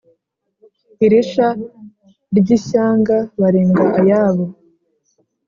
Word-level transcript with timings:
Iri 1.05 1.21
sha 1.31 1.47
ry' 2.37 2.47
ishyanga 2.57 3.17
barenga 3.39 3.85
ayabo, 3.99 4.45